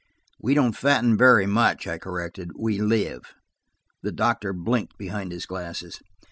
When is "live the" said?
2.81-4.11